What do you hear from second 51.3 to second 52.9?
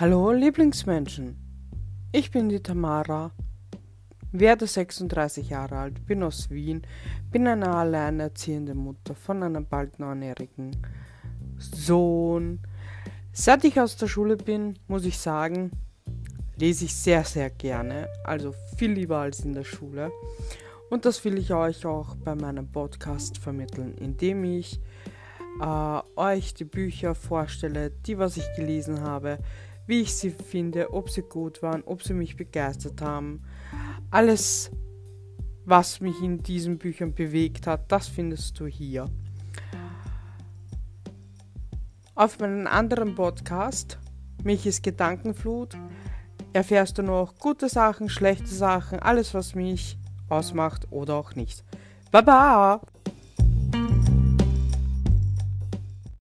nicht. Baba!